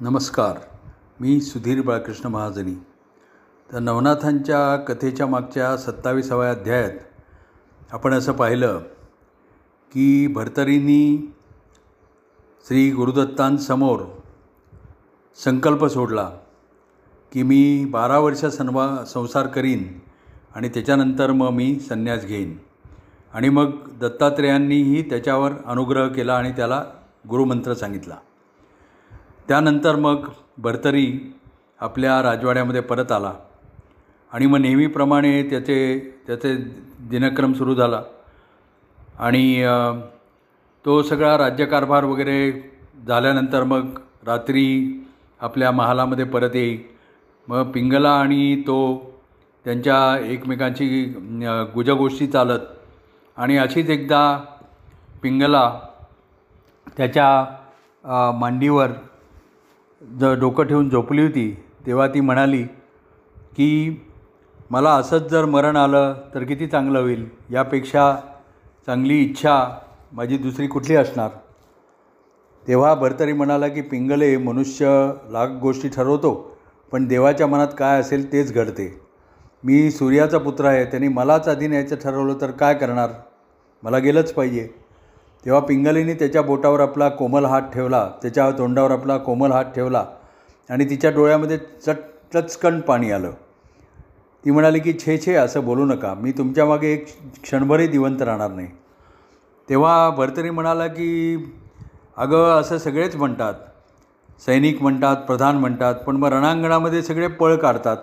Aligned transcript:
नमस्कार. 0.00 0.58
मी 1.20 1.40
सुधीर 1.40 1.82
बाळकृष्ण 1.82 2.28
महाजनी. 2.28 2.74
तर 3.72 3.78
नवनाथांच्या 3.78 4.76
कथेच्या 4.76 5.26
मागच्या 5.26 5.76
सत्तावीसाव्या 5.76 6.50
अध्यायात 6.50 6.90
आपण 7.92 8.14
असं 8.14 8.32
पाहिलं 8.32 8.78
की 9.92 10.26
भर्तरींनी 10.26 11.34
श्री 12.66 12.90
गुरुदत्तांसमोर 12.90 14.00
संकल्प 15.44 15.84
सोडला 15.84 16.30
की 17.32 17.42
मी 17.42 17.84
बारा 17.84 18.18
वर्ष 18.18 18.44
सन्वा 18.44 19.04
संसार 19.04 19.46
करीन 19.46 19.98
आणि 20.54 20.68
त्याच्यानंतर 20.68 21.32
मग 21.32 21.48
मी 21.48 21.80
संन्यास 21.80 22.24
घेईन. 22.24 22.58
आणि 23.34 23.48
मग 23.48 23.70
दत्तात्रेयांनीही 23.98 25.02
त्याच्यावर 25.02 25.52
अनुग्रह 25.66 26.08
केला 26.08 26.36
आणि 26.36 26.52
त्याला 26.52 26.84
गुरुमंत्र 27.30 27.74
सांगितला. 27.74 28.14
त्यानंतर 29.48 29.96
मग 29.96 30.28
भरतरी 30.58 31.34
आपल्या 31.80 32.22
राजवाड्यामध्ये 32.22 32.80
परत 32.80 33.12
आला. 33.12 33.32
आणि 34.32 34.46
मग 34.46 34.58
नेहमीप्रमाणे 34.58 35.42
त्याचे 35.42 35.78
त्याचे 36.26 36.54
दिनक्रम 37.10 37.52
सुरू 37.52 37.74
झाला. 37.74 38.02
आणि 39.18 39.66
तो 40.84 41.02
सगळा 41.02 41.36
राज्यकारभार 41.38 42.04
वगैरे 42.04 42.52
झाल्यानंतर 43.06 43.64
मग 43.64 43.98
रात्री 44.26 44.66
आपल्या 45.40 45.70
महालामध्ये 45.70 46.24
परत 46.24 46.54
येई. 46.54 46.78
मग 47.48 47.70
पिंगला 47.70 48.10
आणि 48.10 48.62
तो 48.66 48.78
त्यांच्या 49.64 50.26
एकमेकांची 50.26 51.04
गुजगोष्टी 51.74 52.26
चालत. 52.26 52.60
आणि 53.36 53.56
अशीच 53.58 53.90
एकदा 53.90 54.44
पिंगला 55.22 55.80
त्याच्या 56.96 58.32
मांडीवर 58.38 58.90
ज 60.02 60.24
डोकं 60.40 60.64
ठेवून 60.64 60.88
झोपली 60.90 61.22
होती 61.22 61.50
तेव्हा 61.86 62.06
ती 62.06 62.20
म्हणाली 62.20 62.62
की 63.56 64.02
मला 64.70 64.90
असंच 64.90 65.28
जर 65.30 65.44
मरण 65.44 65.76
आलं 65.76 66.14
तर 66.34 66.44
किती 66.44 66.66
चांगलं 66.66 66.98
होईल? 66.98 67.26
यापेक्षा 67.50 68.14
चांगली 68.86 69.18
इच्छा 69.22 69.56
माझी 70.12 70.38
दुसरी 70.38 70.66
कुठली 70.66 70.96
असणार? 70.96 71.30
तेव्हा 72.66 72.94
भरतरी 72.94 73.32
म्हणाला 73.32 73.68
की 73.68 73.80
पिंगले 73.80 74.36
मनुष्य 74.36 74.86
लाख 75.30 75.58
गोष्टी 75.60 75.88
ठरवतो 75.88 76.34
पण 76.92 77.06
देवाच्या 77.08 77.46
मनात 77.46 77.68
काय 77.78 78.00
असेल 78.00 78.32
तेच 78.32 78.52
घडते. 78.52 78.88
मी 79.64 79.90
सूर्याचा 79.90 80.38
पुत्र 80.38 80.64
आहे 80.64 80.84
त्यांनी 80.84 81.08
मलाच 81.08 81.48
आधी 81.48 81.68
न्यायचं 81.68 81.96
ठरवलं 81.96 82.40
तर 82.40 82.50
काय 82.50 82.74
करणार? 82.74 83.10
मला 83.82 83.98
गेलंच 83.98 84.32
पाहिजे. 84.32 84.68
तेव्हा 85.46 85.60
पिंगलीने 85.60 86.14
त्याच्या 86.14 86.42
बोटावर 86.42 86.80
आपला 86.80 87.08
कोमल 87.08 87.44
हात 87.44 87.62
ठेवला 87.62 88.10
त्याच्या 88.22 88.50
तोंडावर 88.50 88.90
आपला 88.90 89.16
कोमल 89.18 89.52
हात 89.52 89.64
ठेवला 89.64 90.04
आणि 90.70 90.90
तिच्या 90.90 91.10
डोळ्यामध्ये 91.10 91.58
चट 91.58 91.96
चचकण 92.34 92.80
पाणी 92.80 93.10
आलं. 93.10 93.30
ती 94.44 94.50
म्हणाली 94.50 94.78
की 94.78 94.92
छे 94.92 95.18
छे 95.18 95.34
असं 95.34 95.64
बोलू 95.64 95.84
नका 95.84 96.14
मी 96.14 96.32
तुमच्या 96.32 96.64
मागे 96.66 96.88
एक 96.88 97.06
क्षणभरही 97.42 97.86
दिवंत 97.86 98.22
राहणार 98.22 98.50
नाही. 98.50 98.68
तेव्हा 99.68 100.10
भरतरी 100.10 100.50
म्हणाला 100.50 100.86
की 100.86 101.36
अगं 102.16 102.60
असं 102.60 102.78
सगळेच 102.78 103.16
म्हणतात. 103.16 103.54
सैनिक 104.46 104.82
म्हणतात 104.82 105.16
प्रधान 105.16 105.56
म्हणतात 105.56 105.94
पण 105.94 106.16
मग 106.16 106.28
रणांगणामध्ये 106.28 107.02
सगळे 107.02 107.28
पळ 107.28 107.56
काढतात. 107.56 107.96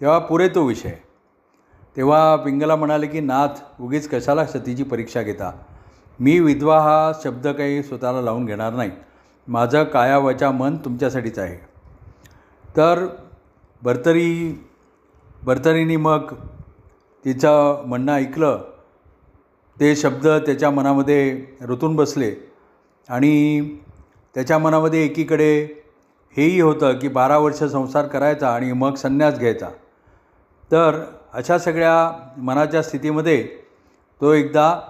तेव्हा 0.00 0.18
पुरे 0.18 0.48
तो 0.48 0.64
विषय. 0.64 0.94
तेव्हा 1.96 2.36
पिंगला 2.36 2.76
म्हणाले 2.76 3.06
की 3.06 3.20
नाथ 3.20 3.60
उगीच 3.80 4.08
कशाला 4.08 4.46
सतीची 4.46 4.82
परीक्षा 4.82 5.22
घेता? 5.22 5.52
मी 6.20 6.38
विधवा 6.40 6.80
हा 6.80 7.12
शब्द 7.24 7.48
काही 7.48 7.82
स्वतःला 7.82 8.20
लावून 8.22 8.44
घेणार 8.46 8.72
नाही. 8.72 8.90
माझं 9.48 9.84
कायावचा 9.84 10.50
मन 10.50 10.76
तुमच्यासाठीच 10.76 11.38
आहे. 11.38 11.56
तर 12.76 13.06
भरतरी 13.82 14.64
भर्तरीनी 15.42 15.96
मग 15.96 16.34
तिचं 17.24 17.82
म्हणणं 17.86 18.12
ऐकलं. 18.12 18.60
ते 19.80 19.96
शब्द 19.96 20.28
त्याच्या 20.28 20.70
मनामध्ये 20.70 21.46
रुतून 21.60 21.96
बसले 21.96 22.34
आणि 23.08 23.60
त्याच्या 24.34 24.58
मनामध्ये 24.58 25.04
एकीकडे 25.04 25.82
हेही 26.36 26.60
होतं 26.60 26.98
की 26.98 27.08
बारा 27.08 27.38
वर्ष 27.38 27.64
संसार 27.64 28.06
करायचा 28.06 28.54
आणि 28.54 28.72
मग 28.72 28.94
संन्यास 28.94 29.38
घ्यायचा. 29.38 29.68
तर 30.72 31.04
अशा 31.32 31.58
सगळ्या 31.58 32.28
मनाच्या 32.36 32.82
स्थितीमध्ये 32.82 33.48
तो 34.20 34.32
एकदा 34.32 34.80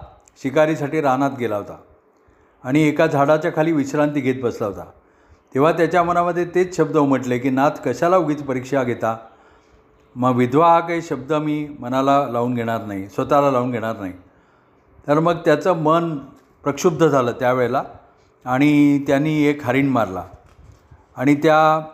शिकारीसाठी 0.41 1.01
रानात 1.01 1.31
गेला 1.39 1.55
होता. 1.55 1.77
आणि 2.63 2.83
एका 2.83 3.07
झाडाच्या 3.07 3.51
खाली 3.55 3.71
विश्रांती 3.71 4.19
घेत 4.19 4.35
बसला 4.43 4.67
होता. 4.67 4.85
तेव्हा 5.53 5.71
त्याच्या 5.71 6.03
मनामध्ये 6.03 6.45
तेच 6.45 6.77
शब्द 6.77 6.97
उमटले 6.97 7.37
की 7.37 7.49
नाथ 7.49 7.69
कशाला 7.85 8.17
उगीच 8.17 8.43
परीक्षा 8.43 8.83
घेता? 8.83 9.17
मग 10.15 10.35
विधवा 10.35 10.69
हा 10.69 10.79
काही 10.79 11.01
शब्द 11.01 11.33
मी 11.33 11.67
मनाला 11.79 12.27
लावून 12.27 12.53
घेणार 12.53 12.85
नाही 12.85 13.09
स्वतःला 13.09 13.51
लावून 13.51 13.71
घेणार 13.71 13.95
नाही. 13.99 14.13
तर 15.07 15.19
मग 15.19 15.33
त्याचं 15.33 15.73
मन 15.73 16.17
प्रक्षुब्ध 16.63 17.07
झालं 17.07 17.31
त्यावेळेला 17.31 17.83
आणि 18.45 19.03
त्यांनी 19.07 19.43
एक 19.43 19.63
हरिण 19.63 19.87
मारला. 19.87 20.23
आणि 21.17 21.35
त्या 21.35 21.87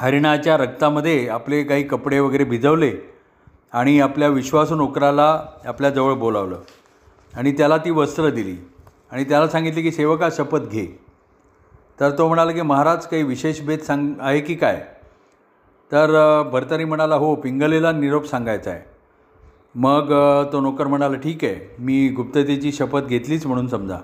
हरिणाच्या 0.00 0.56
रक्तामध्ये 0.56 1.28
आपले 1.28 1.62
काही 1.62 1.82
कपडे 1.82 2.20
वगैरे 2.20 2.44
भिजवले 2.44 2.92
आणि 3.72 4.00
आपल्या 4.00 4.28
विश्वासू 4.28 4.74
नोकराला 4.74 5.42
आपल्याजवळ 5.64 6.12
बोलावलं. 6.12 6.58
आणि 7.36 7.52
त्याला 7.52 7.76
ती 7.76 7.90
वस्त्र 7.90 8.30
दिली. 8.30 8.56
आणि 9.10 9.24
त्याला 9.24 9.48
सांगितले 9.48 9.82
की 9.82 9.90
सेवका 9.92 10.28
शपथ 10.32 10.60
घे. 10.60 10.86
तर 12.00 12.10
तो 12.10 12.26
म्हणाला 12.28 12.52
की 12.52 12.62
महाराज 12.62 13.06
काही 13.06 13.22
विशेष 13.22 13.60
भेद 13.60 13.80
सांग 13.80 14.12
आहे 14.20 14.40
की 14.40 14.54
काय? 14.54 14.84
तर 15.92 16.42
भरतरी 16.52 16.84
म्हणाला 16.84 17.14
हो 17.14 17.34
पिंगलेला 17.34 17.92
निरोप 17.92 18.24
सांगायचा 18.24 18.70
आहे. 18.70 18.80
मग 19.74 20.12
तो 20.52 20.60
नोकर 20.60 20.86
म्हणाला 20.86 21.16
ठीक 21.16 21.44
आहे 21.44 21.76
मी 21.78 22.08
गुप्ततेची 22.08 22.72
शपथ 22.72 23.02
घेतलीच 23.02 23.46
म्हणून 23.46 23.68
समजा. 23.68 23.98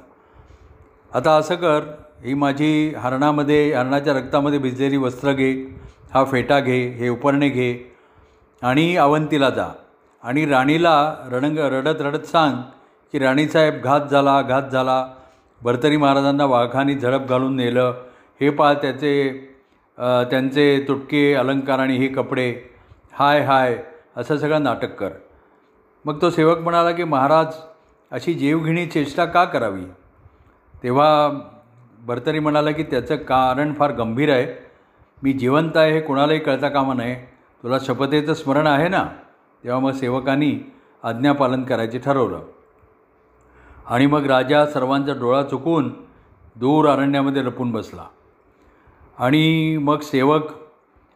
आता 1.14 1.36
असं 1.36 1.54
कर 1.54 1.80
ही 2.24 2.34
माझी 2.34 2.94
हरणामध्ये 2.98 3.72
हरणाच्या 3.74 4.14
रक्तामध्ये 4.14 4.58
भिजलेली 4.58 4.96
वस्त्र 4.96 5.32
घे 5.32 5.52
हा 6.14 6.24
फेटा 6.24 6.60
घे 6.60 6.78
हे 6.88 7.08
उपरणे 7.08 7.48
घे 7.48 7.90
आणि 8.62 8.96
अवंतीला 8.96 9.50
जा 9.50 9.68
आणि 10.22 10.46
राणीला 10.46 11.14
रणंग 11.30 11.58
रडत 11.58 12.00
रडत 12.00 12.26
सांग 12.26 12.60
की 13.12 13.18
राणीसाहेब 13.18 13.80
घात 13.84 14.00
झाला 14.10 14.40
घात 14.42 14.70
झाला. 14.72 15.06
भरतरी 15.62 15.96
महाराजांना 15.96 16.44
वाघानी 16.44 16.94
झडप 16.94 17.28
घालून 17.28 17.56
नेलं. 17.56 17.94
हे 18.40 18.50
पा 18.50 18.72
त्याचे 18.74 19.30
त्यांचे 20.30 20.84
तुटके 20.88 21.32
अलंकार 21.34 21.78
आणि 21.78 21.96
हे 21.96 22.08
कपडे. 22.08 22.52
हाय 23.12 23.40
हाय 23.40 23.76
असं 24.16 24.36
सगळं 24.36 24.62
नाटक 24.62 24.94
कर. 24.94 25.10
मग 26.04 26.20
तो 26.22 26.30
सेवक 26.30 26.58
म्हणाला 26.58 26.90
की 26.90 27.04
महाराज 27.04 27.54
अशी 28.10 28.34
जीवघेणी 28.34 28.86
चेष्टा 28.86 29.24
का 29.24 29.44
करावी? 29.44 29.84
तेव्हा 30.82 31.30
भरतरी 32.06 32.38
म्हणाला 32.38 32.70
की 32.70 32.82
त्याचं 32.82 33.16
कारण 33.16 33.72
फार 33.74 33.92
गंभीर 33.92 34.32
आहे. 34.32 34.46
मी 35.22 35.32
जिवंत 35.32 35.76
आहे 35.76 35.92
हे 35.92 36.00
कोणालाही 36.00 36.38
कळता 36.38 36.68
कामा 36.68 36.94
नये. 36.94 37.14
तुला 37.62 37.78
शपथेचं 37.82 38.34
स्मरण 38.34 38.66
आहे 38.66 38.88
ना? 38.88 39.04
तेव्हा 39.64 39.80
मग 39.80 39.92
सेवकांनी 39.92 40.52
आज्ञापालन 41.02 41.62
करायचे 41.64 41.98
ठरवलं. 41.98 42.40
आणि 43.90 44.06
मग 44.06 44.26
राजा 44.26 44.64
सर्वांचा 44.66 45.12
डोळा 45.20 45.42
चुकून 45.42 45.90
दूर 46.56 46.88
अरण्यामध्ये 46.88 47.44
लपून 47.44 47.70
बसला. 47.72 48.04
आणि 49.18 49.76
मग 49.76 50.00
सेवक 50.00 50.42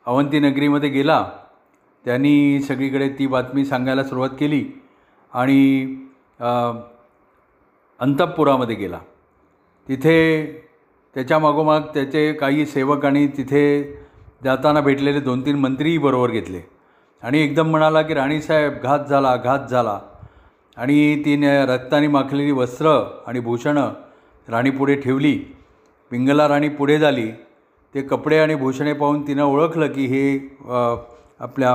अवंती 0.07 0.39
नगरीमध्ये 0.41 0.89
गेला. 0.91 1.25
त्यांनी 2.05 2.61
सगळीकडे 2.61 3.09
ती 3.09 3.27
बातमी 3.27 3.65
सांगायला 3.65 4.05
सुरुवात 4.05 4.31
केली 4.41 4.65
आणि 5.33 5.85
अंतपुरामध्ये 8.01 8.77
गेला. 8.77 8.99
तिथे 9.89 10.17
त्याच्या 11.15 11.39
मागोमाग 11.39 11.81
त्याचे 11.95 12.33
काही 12.33 12.67
सेवक 12.67 13.05
आणि 13.05 13.27
तिथे 13.27 13.65
जाताना 14.45 14.81
भेटलेले 14.81 15.21
दोन 15.21 15.45
तीन 15.47 15.59
मंत्रीही 15.59 15.99
बरोबर 15.99 16.31
घेतले. 16.31 16.61
आणि 17.23 17.43
एकदम 17.43 17.71
म्हणाला 17.71 18.03
की 18.03 18.15
राणीसाहेब 18.15 18.73
घात 18.83 19.05
झाला 19.09 19.37
घात 19.37 19.69
झाला. 19.71 19.99
आणि 20.77 21.23
तिने 21.25 21.55
रक्ताने 21.67 22.09
माखलेली 22.09 22.53
वस्त्र 22.53 22.89
आणि 23.27 23.41
भूषणं 23.41 23.93
राणी 24.49 24.71
पुढे 24.71 24.95
ठेवली. 25.01 25.35
पिंगला 26.11 26.49
राणी 26.49 26.69
पुढे 26.69 26.99
झाली. 26.99 27.31
ते 27.95 28.03
कपडे 28.03 28.39
आणि 28.39 28.55
भूषणे 28.55 28.93
पाहून 28.93 29.27
तिनं 29.27 29.43
ओळखलं 29.43 29.93
की 29.93 30.07
हे 30.07 30.39
आपल्या 31.41 31.75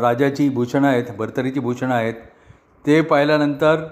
राजाची 0.00 0.48
भूषणं 0.48 0.88
आहेत 0.88 1.10
भरतरीची 1.18 1.60
भूषणं 1.60 1.94
आहेत. 1.94 2.14
ते 2.84 3.00
पाहिल्यानंतर 3.00 3.84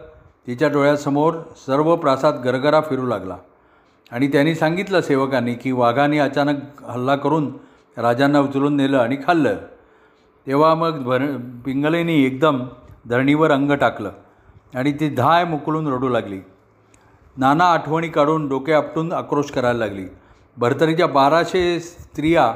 तिच्या 0.46 0.68
डोळ्यासमोर 0.68 1.34
सर्व 1.66 1.94
प्रासाद 1.96 2.40
गरगरा 2.44 2.80
फिरू 2.80 3.06
लागला. 3.06 3.36
आणि 4.12 4.28
त्यांनी 4.32 4.54
सांगितलं 4.54 5.00
सेवकांनी 5.00 5.54
की 5.54 5.72
वाघाने 5.72 6.18
अचानक 6.18 6.82
हल्ला 6.84 7.16
करून 7.16 7.50
राजांना 7.96 8.40
उचलून 8.40 8.76
नेलं 8.76 8.98
आणि 8.98 9.16
खाल्लं. 9.26 9.56
तेव्हा 10.46 10.74
मग 10.74 11.02
भर 11.04 11.26
पिंगलेनी 11.64 12.22
एकदम 12.24 12.62
धरणीवर 13.08 13.50
अंग 13.50 13.70
टाकलं 13.72 14.10
आणि 14.74 14.92
ती 14.92 15.08
धाय 15.08 15.44
मुकळून 15.44 15.86
रडू 15.86 16.08
लागली. 16.08 16.40
नाना 17.36 17.64
आठवणी 17.64 18.08
काढून 18.08 18.48
डोके 18.48 18.72
आपटून 18.72 19.12
आक्रोश 19.12 19.50
करायला 19.50 19.78
लागली. 19.78 20.06
भरतरीच्या 20.56 21.06
बाराशे 21.06 21.80
स्त्रिया 21.80 22.50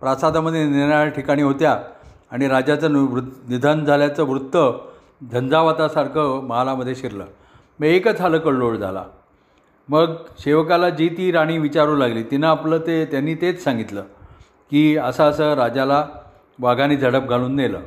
प्रासादामध्ये 0.00 0.64
निराळ्या 0.64 1.08
ठिकाणी 1.08 1.42
होत्या 1.42 1.78
आणि 2.30 2.48
राजाचं 2.48 2.94
वृ 2.94 3.20
निधन 3.48 3.84
झाल्याचं 3.84 4.24
वृत्त 4.24 4.56
झंझावातासारखं 5.32 6.42
महालामध्ये 6.42 6.94
शिरलं. 6.94 7.24
मग 7.78 7.86
एकच 7.86 8.20
हलकळलोळ 8.20 8.76
झाला. 8.76 9.04
मग 9.88 10.14
सेवकाला 10.38 10.90
जी 10.90 11.08
ती 11.08 11.32
राणी 11.32 11.58
विचारू 11.58 11.96
लागली. 11.96 12.22
तिनं 12.22 12.46
आपलं 12.46 12.78
ते 12.78 13.04
त्यांनी 13.04 13.34
तेच 13.34 13.64
सांगितलं 13.64 14.02
की 14.70 14.96
असं 14.96 15.24
असं 15.24 15.54
राजाला 15.54 16.04
वाघाने 16.58 16.96
झडप 16.96 17.28
घालून 17.28 17.56
नेलं. 17.56 17.80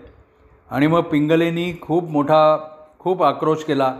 आणि 0.71 0.87
मग 0.87 1.01
पिंगलेनी 1.01 1.73
खूप 1.81 2.09
मोठा 2.09 2.57
खूप 2.99 3.23
आक्रोश 3.23 3.63
केला 3.63 3.95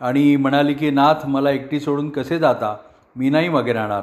आणि 0.00 0.36
म्हणाली 0.36 0.74
की 0.74 0.90
नाथ 0.90 1.26
मला 1.26 1.50
एकटी 1.50 1.80
सोडून 1.80 2.10
कसे 2.10 2.38
जाता? 2.38 2.76
मी 3.16 3.30
नाही 3.30 3.48
मागे 3.48 3.72
राहणार. 3.72 4.02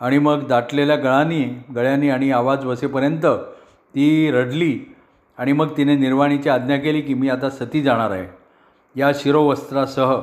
आणि 0.00 0.18
मग 0.18 0.46
दाटलेल्या 0.46 0.96
गळांनी 0.96 1.44
गळ्यांनी 1.74 2.08
आणि 2.10 2.30
आवाज 2.30 2.64
बसेपर्यंत 2.64 3.26
ती 3.94 4.30
रडली 4.30 4.78
आणि 5.38 5.52
मग 5.52 5.76
तिने 5.76 5.96
निर्वाणीची 5.96 6.48
आज्ञा 6.48 6.76
केली 6.76 7.00
की 7.00 7.14
मी 7.14 7.28
आता 7.28 7.50
सती 7.50 7.82
जाणार 7.82 8.10
आहे. 8.10 8.26
या 8.96 9.10
शिरोवस्त्रासह 9.14 10.20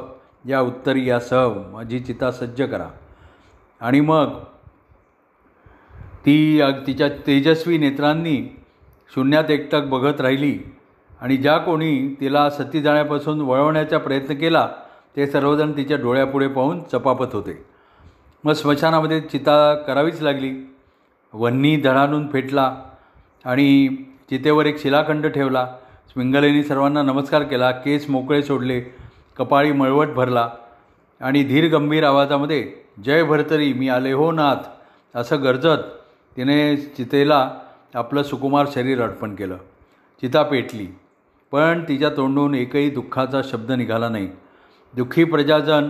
या 0.48 0.62
उत्तरी 0.62 1.10
यासह 1.10 1.48
माझी 1.72 2.00
चिता 2.00 2.32
सज्ज 2.32 2.62
करा. 2.62 2.88
आणि 3.82 4.02
मग 4.02 4.40
ती 6.26 6.62
तिच्या 6.88 7.10
तेजस्वी 7.10 7.78
नेत्रांनी 7.78 8.56
शून्यात 9.16 9.52
एकटक 9.52 9.82
बघत 9.82 10.22
राहिली. 10.22 10.60
आणि 11.22 11.38
ज्या 11.38 11.58
कोणी 11.58 12.16
तिला 12.20 12.50
सती 12.50 12.82
जाण्यापासून 12.82 13.42
वळवण्याचा 13.42 13.98
प्रयत्न 13.98 14.34
केला 14.34 14.68
ते 15.16 15.28
सर्वजण 15.28 15.72
तिच्या 15.78 15.98
डोळ्यापुढे 15.98 16.48
पाहून 16.48 16.84
चपापत 16.84 17.34
होते. 17.34 17.66
मग 18.44 18.54
स्मशानामध्ये 18.54 19.22
चिता 19.22 19.76
करावीच 19.76 20.22
लागली. 20.22 20.54
वन्नी 21.34 21.76
धडानून 21.76 22.28
फेटला 22.28 22.76
आणि 23.46 23.88
चितेवर 24.30 24.66
एक 24.66 24.80
शिलाखंड 24.80 25.28
ठेवला. 25.28 25.68
स्विंगलेनी 26.10 26.64
सर्वांना 26.64 27.02
नमस्कार 27.02 27.44
केला 27.44 27.72
केस 27.72 28.10
मोकळे 28.10 28.42
सोडले 28.44 28.80
कपाळी 29.38 29.72
मळवट 29.72 30.08
भरला 30.08 30.50
आणि 31.22 31.44
धीर 31.44 31.70
गंभीर 31.72 32.04
आवाजामध्ये 32.04 32.72
जय 33.04 33.24
भरतरी 33.24 33.74
मी 33.74 33.90
आले 33.90 34.12
हो 34.12 34.32
नाथ 34.32 34.68
असं 35.16 35.44
गरजत 35.44 35.84
तिने 36.38 36.76
चितेला 36.78 37.52
आपलं 37.94 38.24
सुकुमार 38.24 38.66
शरीर 38.74 39.02
अर्पण 39.02 39.36
केलं. 39.36 39.58
चिता 40.22 40.44
पेटली. 40.44 40.88
पण 41.52 41.84
तिच्या 41.88 42.10
तोंडून 42.10 42.56
एकही 42.56 42.90
दुःखाचा 42.90 43.42
शब्द 43.44 43.72
निघाला 43.72 44.10
नाही. 44.10 44.28
दुःखी 44.96 45.24
प्रजाजन 45.24 45.90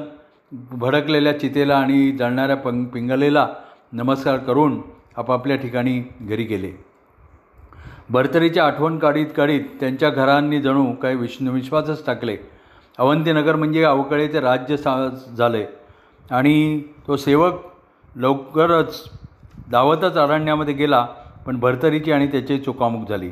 भडकलेल्या 0.51 1.39
चितेला 1.39 1.77
आणि 1.77 2.11
जळणाऱ्या 2.11 2.55
पंग 2.55 2.85
पिंगलेला 2.85 3.47
नमस्कार 3.93 4.37
करून 4.37 4.81
आपापल्या 5.17 5.57
ठिकाणी 5.57 6.03
घरी 6.21 6.43
गेले. 6.43 6.71
भरतरीच्या 8.09 8.65
आठवण 8.65 8.99
काढीत 8.99 9.27
काढीत 9.37 9.61
त्यांच्या 9.79 10.09
घरांनी 10.09 10.61
जणू 10.61 10.93
काही 10.93 11.15
विष्णू 11.15 11.51
विश्वासच 11.51 12.05
टाकले. 12.05 12.37
अवंतीनगर 12.97 13.55
म्हणजे 13.55 13.83
अवकळेचे 13.83 14.39
राज्य 14.39 14.77
सा 14.77 15.09
झाले. 15.37 15.65
आणि 16.31 16.83
तो 17.07 17.17
सेवक 17.17 17.53
लवकरच 18.15 19.09
धावतच 19.71 20.17
अरण्यामध्ये 20.17 20.73
गेला 20.73 21.07
पण 21.45 21.59
भरतरीची 21.59 22.11
आणि 22.11 22.27
त्याची 22.27 22.57
चुकामुक 22.57 23.09
झाली. 23.09 23.29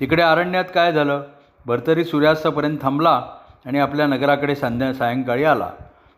तिकडे 0.00 0.22
अरण्यात 0.22 0.64
काय 0.74 0.92
झालं? 0.92 1.22
भरतरी 1.66 2.04
सूर्यास्तापर्यंत 2.04 2.78
थांबला 2.82 3.22
आणि 3.66 3.78
आपल्या 3.78 4.06
नगराकडे 4.06 4.54
संध्या 4.54 4.92
सायंकाळी 4.94 5.44
आला. 5.44 5.70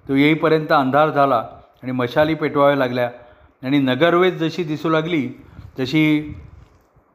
तो 0.09 0.15
येईपर्यंत 0.15 0.73
अंधार 0.73 1.11
झाला 1.11 1.45
आणि 1.83 1.93
मशाली 1.93 2.35
पेटवाव्या 2.35 2.77
लागल्या 2.77 3.11
आणि 3.63 3.79
नगरवेद 3.79 4.37
जशी 4.37 4.65
दिसू 4.65 4.89
लागली 4.89 5.29
तशी 5.79 6.35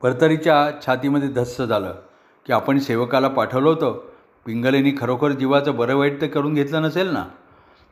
भरतरीच्या 0.04 0.70
छातीमध्ये 0.86 1.30
धस्स 1.30 1.62
झालं 1.62 1.96
की 2.46 2.54
आपण 2.54 2.80
सेवकाला 2.80 3.28
पाठवलं 3.28 3.70
होतं. 3.70 4.00
पिंगलेनी 4.46 4.94
खरोखर 5.00 5.32
जीवाचं 5.32 5.76
बरं 5.76 5.96
वाईट 5.96 6.22
तर 6.22 6.28
करून 6.28 6.54
घेतलं 6.54 6.82
नसेल 6.82 7.08
ना? 7.08 7.26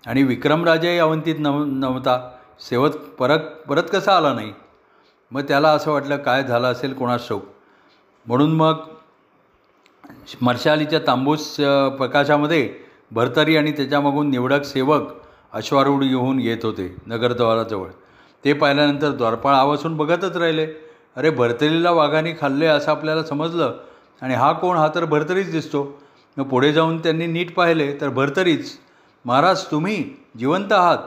आणि 0.08 0.24
विक्रमराजाही 0.24 1.00
अवंतीत 1.00 1.36
नव 1.40 1.64
नव्हता. 1.66 2.20
सेवक 2.60 2.96
परत 3.20 3.40
परत 3.70 3.84
कसा 3.94 4.18
आला 4.18 4.34
नाही? 4.34 4.54
मग 5.32 5.42
त्याला 5.42 5.70
असं 5.70 5.92
वाटलं 5.92 6.18
काय 6.18 6.44
झालं 6.44 6.68
असेल 6.68 6.94
कोणास 6.94 7.28
शोक 7.28 7.44
म्हणून 8.26 8.52
मग 8.52 8.74
मर्शालीच्या 10.42 11.00
तांबूस 11.08 11.56
प्रकाशामध्ये 11.98 12.70
भरतरी 13.12 13.58
आणि 13.58 13.72
त्याच्यामागून 13.72 14.30
निवडक 14.30 14.64
सेवक 14.64 15.12
अश्वारूढ 15.54 16.04
येऊन 16.04 16.40
येत 16.40 16.66
होते 16.66 16.96
नगरद्वाराजवळ. 17.08 17.90
ते 18.44 18.54
पाहिल्यानंतर 18.54 19.12
द्वारपाळ 19.12 19.54
आवासून 19.56 19.96
बघतच 19.98 20.38
राहिले. 20.38 20.68
अरे 21.16 21.30
भरतरीला 21.30 21.92
वाघाने 21.92 22.34
खाल्ले 22.42 22.66
असं 22.66 22.92
आपल्याला 22.92 23.24
समजलं. 23.24 23.74
आणि 24.22 24.34
हा 24.34 24.52
कोण? 24.52 24.78
हा 24.78 24.88
तर 24.96 25.06
भरतरीच 25.06 25.52
दिसतो. 25.52 25.84
मग 26.38 26.44
पुढे 26.44 26.72
जाऊन 26.74 26.98
त्यांनी 26.98 27.26
नीट 27.28 27.54
पाहिले 27.56 27.92
तर 28.02 28.10
भरतरीच 28.10 28.72
महाराज 29.26 29.64
तुम्ही 29.72 30.04
जिवंत 30.40 30.74
आहात. 30.74 30.98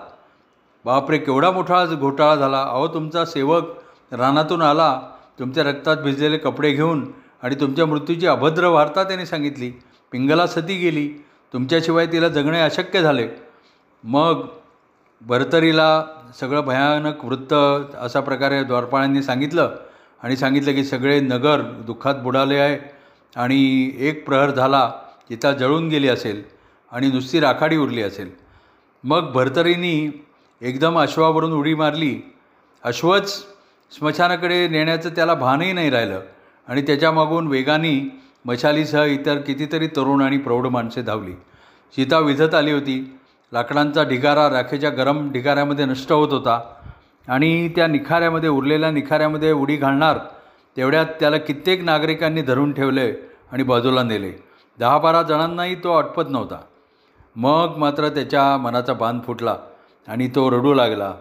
बापरे 0.84 1.18
केवढा 1.18 1.50
मोठा 1.50 1.84
घोटाळा 1.86 2.34
झाला. 2.36 2.62
अहो 2.62 2.86
तुमचा 2.88 3.24
सेवक 3.24 3.68
रानातून 4.12 4.62
आला. 4.62 5.00
तुमच्या 5.38 5.64
रक्तात 5.64 5.96
भिजलेले 5.96 6.38
कपडे 6.38 6.70
घेऊन 6.70 7.04
आणि 7.42 7.54
तुमच्या 7.54 7.86
मृत्यूची 7.86 8.26
अभद्र 8.26 8.66
वार्ता 8.66 9.04
त्याने 9.04 9.26
सांगितली. 9.26 9.70
पिंगला 10.12 10.46
सती 10.46 10.76
गेली. 10.76 11.24
तुमच्याशिवाय 11.52 12.06
तिला 12.06 12.28
जगणे 12.28 12.60
अशक्य 12.60 13.02
झाले. 13.02 13.28
मग 14.04 14.46
भरतरीला 15.20 16.04
सगळं 16.40 16.60
भयानक 16.60 17.24
वृत्त 17.24 17.54
अशा 17.98 18.20
प्रकारे 18.20 18.64
द्वारपाळांनी 18.64 19.22
सांगितलं 19.22 19.76
आणि 20.22 20.36
सांगितलं 20.36 20.72
की 20.72 20.84
सगळे 20.84 21.20
नगर 21.20 21.60
दुःखात 21.60 22.14
बुडाले 22.14 22.56
आहे 22.56 22.78
आणि 23.36 23.90
एक 23.98 24.26
प्रहर 24.26 24.50
झाला 24.50 24.92
तिथं 25.30 25.52
जळून 25.52 25.88
गेली 25.88 26.08
असेल 26.08 26.42
आणि 26.92 27.06
नुसती 27.06 27.40
राखाडी 27.40 27.76
उरली 27.76 28.02
असेल. 28.02 28.30
मग 29.04 29.32
भरतरीनी 29.32 30.24
एकदम 30.60 30.98
अश्वावरून 30.98 31.52
उडी 31.52 31.74
मारली. 31.74 32.32
अश्वच 32.82 33.46
स्मशानाकडे 33.90 34.68
नेण्याचं 34.68 35.08
त्याला 35.08 35.34
भानही 35.34 35.72
नाही 35.72 35.90
राहिलं. 35.90 36.20
आणि 36.70 36.82
त्याच्यामागून 36.82 37.46
वेगाने 37.46 37.92
मशालीसह 38.44 39.04
इतर 39.04 39.36
कितीतरी 39.36 39.86
तरुण 39.86 40.22
आणि 40.22 40.36
प्रौढ 40.38 40.66
माणसे 40.66 41.02
धावली. 41.02 41.32
सीता 41.96 42.18
विझत 42.18 42.54
आली 42.54 42.72
होती. 42.72 43.18
लाकडांचा 43.52 44.02
ढिगारा 44.02 44.48
राखेच्या 44.50 44.90
गरम 44.90 45.30
ढिगाऱ्यामध्ये 45.32 45.84
नष्ट 45.84 46.12
होत 46.12 46.32
होता 46.32 46.60
आणि 47.28 47.68
त्या 47.68 47.86
निखाऱ्यामध्ये 47.86 48.48
उरलेल्या 48.48 48.90
निखाऱ्यामध्ये 48.90 49.52
उडी 49.52 49.76
घालणार 49.76 50.18
तेवढ्यात 50.76 51.06
त्याला 51.20 51.36
कित्येक 51.36 51.82
नागरिकांनी 51.82 52.42
धरून 52.42 52.72
ठेवले 52.72 53.12
आणि 53.52 53.62
बाजूला 53.62 54.02
नेले. 54.02 54.32
दहा 54.78 54.98
बारा 54.98 55.22
जणांनाही 55.22 55.74
तो 55.74 55.92
आटपत 55.92 56.30
नव्हता. 56.30 56.60
मग 57.36 57.74
मात्र 57.76 58.08
त्याच्या 58.08 58.56
मनाचा 58.56 58.92
बांध 58.92 59.22
फुटला 59.22 59.56
आणि 60.08 60.28
तो 60.34 60.50
रडू 60.50 60.74
लागला. 60.74 61.14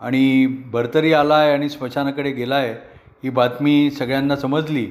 आणि 0.00 0.46
भरतरी 0.46 1.12
आला 1.12 1.34
आहे 1.34 1.52
आणि 1.52 1.68
स्मशानाकडे 1.68 2.30
गेला 2.30 2.54
आहे 2.54 2.91
ही 3.22 3.30
बातमी 3.30 3.90
सगळ्यांना 3.90 4.36
समजली. 4.36 4.90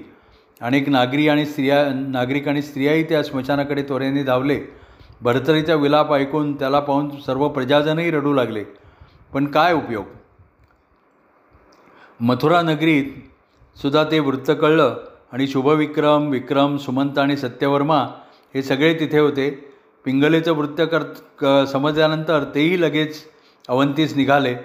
अनेक 0.61 0.89
नागरी 0.89 1.27
आणि 1.27 1.45
स्त्रिया 1.45 1.93
नागरिक 1.93 2.47
आणि 2.47 2.61
स्त्रियाही 2.61 3.03
त्या 3.03 3.23
स्मशानाकडे 3.23 3.81
त्वरेने 3.81 4.23
धावले. 4.23 4.59
भरतरीचा 5.21 5.75
विलाप 5.75 6.13
ऐकून 6.13 6.59
त्याला 6.59 6.79
पाहून 6.79 7.19
सर्व 7.21 7.47
प्रजाजनही 7.49 8.11
रडू 8.11 8.33
लागले. 8.33 8.63
पण 9.33 9.45
काय 9.45 9.73
उपयोग? 9.73 10.05
मथुरा 12.19 12.61
नगरीत 12.61 13.05
सुद्धा 13.77 14.03
ते 14.03 14.19
वृत्त 14.19 14.51
कळलं 14.61 14.97
आणि 15.31 15.47
शुभविक्रम 15.47 16.29
विक्रम 16.29 16.77
सुमंत 16.77 17.17
आणि 17.17 17.37
सत्यवर्मा 17.37 17.99
हे 18.55 18.63
सगळे 18.63 18.93
तिथे 18.93 19.19
होते. 19.19 19.49
पिंगलेचं 20.05 20.53
वृत्त 20.53 20.81
कर 20.91 21.65
समजल्यानंतर 21.65 22.43
तेही 22.55 22.81
लगेच 22.81 23.17
अवंतीस 23.67 24.15
निघाले. 24.17 24.55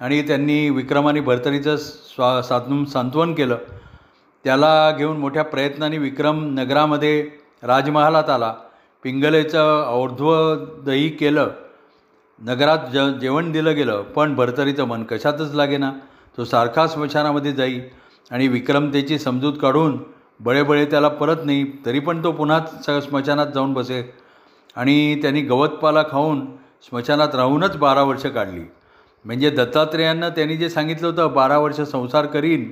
आणि 0.00 0.22
त्यांनी 0.22 0.70
विक्रमाने 0.70 1.20
भरतरीचं 1.20 1.76
स्वा 1.76 2.42
साधून 2.42 2.84
सांत्वन 2.84 3.34
केलं. 3.34 3.56
त्याला 4.44 4.90
घेऊन 4.90 5.16
मोठ्या 5.16 5.44
प्रयत्नाने 5.44 5.98
विक्रम 5.98 6.44
नगरामध्ये 6.54 7.30
राजमहालात 7.62 8.30
आला. 8.30 8.54
पिंगलेचं 9.02 9.84
और्ध्व 9.88 10.54
दही 10.86 11.08
केलं. 11.08 11.50
नगरात 12.38 12.78
ज 12.92 12.98
जेवण 13.20 13.50
दिलं 13.52 13.74
गेलं 13.74 14.02
पण 14.02 14.34
भरतरीचं 14.34 14.84
मन 14.84 15.02
कशातच 15.02 15.54
लागेना. 15.54 15.92
तो 16.38 16.44
सारखा 16.44 16.86
स्मशानामध्ये 16.86 17.52
जाई 17.52 17.80
आणि 18.30 18.48
विक्रमतेची 18.48 19.18
समजूत 19.18 19.54
काढून 19.62 19.98
बळेबळे 20.40 20.84
त्याला 20.84 21.08
परत 21.08 21.36
नाही 21.44 21.64
तरी 21.86 21.98
पण 21.98 22.24
तो 22.24 22.32
पुन्हा 22.32 22.60
स 22.86 22.90
स्मशानात 23.04 23.46
जाऊन 23.54 23.72
बसे. 23.74 24.02
आणि 24.76 25.22
त्यांनी 25.22 25.40
गवतपाला 25.40 26.02
खाऊन 26.02 26.44
स्मशानात 26.82 27.34
राहूनच 27.34 27.76
बारा 27.76 28.02
वर्ष 28.02 28.26
काढली. 28.26 28.64
म्हणजे 29.24 29.50
दत्तात्रेयांना 29.50 30.28
त्यांनी 30.28 30.56
जे 30.56 30.70
सांगितलं 30.70 31.06
होतं 31.06 31.32
बारा 31.32 31.58
वर्ष 31.58 31.80
संसार 31.80 32.26
करीन 32.26 32.70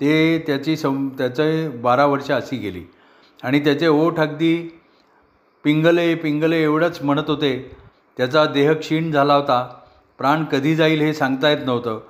ते 0.00 0.44
त्याची 0.46 0.76
सं 0.76 1.08
त्याचे 1.08 1.68
बारा 1.68 2.06
वर्ष 2.06 2.30
अशी 2.30 2.56
गेली. 2.56 2.82
आणि 3.42 3.60
त्याचे 3.60 3.88
ओठ 3.88 4.18
अगदी 4.18 4.78
पिंगले 5.64 6.14
पिंगले 6.14 6.62
एवढंच 6.62 7.02
म्हणत 7.02 7.28
होते. 7.28 7.76
त्याचा 8.16 8.44
देह 8.44 8.72
क्षीण 8.72 9.12
झाला 9.12 9.34
होता. 9.34 9.68
प्राण 10.18 10.44
कधी 10.44 10.76
जाईल 10.76 11.00
हे 11.00 11.14
सांगता 11.14 11.50
येत 11.50 11.66
नव्हतं. 11.66 12.00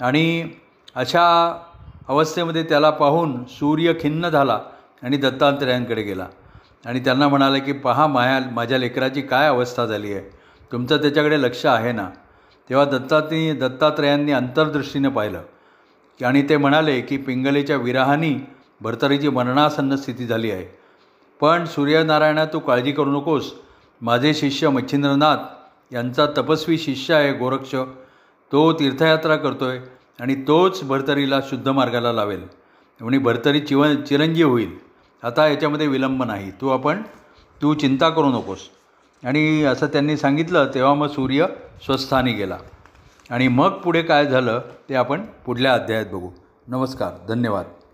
आणि 0.00 0.48
अशा 0.94 1.56
अवस्थेमध्ये 2.08 2.62
त्याला 2.62 2.90
पाहून 2.90 3.44
सूर्य 3.44 3.92
खिन्न 4.00 4.28
झाला 4.28 4.60
आणि 5.02 5.16
दत्तात्रयांकडे 5.16 6.02
गेला. 6.02 6.26
आणि 6.86 7.00
त्यांना 7.00 7.28
म्हणाले 7.28 7.60
की 7.60 7.72
पहा 7.72 8.06
माया 8.06 8.40
माझ्या 8.52 8.78
लेकराची 8.78 9.22
काय 9.22 9.48
अवस्था 9.48 9.86
झाली 9.86 10.12
आहे? 10.12 10.30
तुमचं 10.72 10.96
त्याच्याकडे 10.96 11.42
लक्ष 11.42 11.66
आहे 11.66 11.92
ना? 11.92 12.08
तेव्हा 12.68 12.84
दत्तानी 12.84 13.52
दत्तात्रयांनी 13.52 14.32
अंतर्दृष्टीने 14.32 15.08
पाहिलं. 15.08 15.40
की 16.18 16.24
आणि 16.24 16.42
ते 16.48 16.56
म्हणाले 16.56 17.00
की 17.00 17.16
पिंगलेच्या 17.16 17.76
विराहानी 17.76 18.34
भरतरीची 18.80 19.28
मरणासन्न 19.28 19.96
स्थिती 19.96 20.26
झाली 20.26 20.50
आहे. 20.50 20.66
पण 21.40 21.64
सूर्यनारायणा 21.64 22.44
तू 22.44 22.58
काळजी 22.58 22.92
करू 22.92 23.10
नकोस. 23.10 23.54
माझे 24.00 24.34
शिष्य 24.34 24.68
मच्छिंद्रनाथ 24.68 25.36
यांचा 25.92 26.26
तपस्वी 26.26 26.78
शिष्य 26.78 27.14
आहे 27.14 27.32
गोरक्ष. 27.32 27.74
तो 28.52 28.72
तीर्थयात्रा 28.72 29.36
करतो 29.36 29.64
आहे 29.64 29.80
आणि 30.20 30.34
तोच 30.34 30.82
भरतरीला 30.82 31.40
शुद्ध 31.40 31.68
मार्गाला 31.68 32.12
लावेल. 32.12 32.40
म्हणजे 33.00 33.18
भरतरी 33.18 33.60
चिव 33.60 33.94
चिरंजीव 33.94 34.48
होईल. 34.48 34.70
आता 35.22 35.48
याच्यामध्ये 35.48 35.86
विलंब 35.86 36.22
नाही. 36.24 36.50
तू 36.50 36.68
आपण 36.68 37.02
तू 37.62 37.74
चिंता 37.74 38.08
करू 38.08 38.28
नकोस. 38.28 38.58
आणि 39.24 39.62
असं 39.62 39.86
त्यांनी 39.86 40.16
सांगितलं 40.16 40.70
तेव्हा 40.74 40.94
मग 40.94 41.06
सूर्य 41.06 41.46
स्वस्थानी 41.86 42.32
गेला. 42.32 42.58
आणि 43.30 43.48
मग 43.48 43.68
पुढे 43.68 44.02
काय 44.02 44.26
झालं 44.26 44.60
ते 44.88 44.94
आपण 44.94 45.20
पुढल्या 45.46 45.74
अध्यायात 45.74 46.06
बघू. 46.06 46.30
नमस्कार 46.68 47.26
धन्यवाद. 47.28 47.64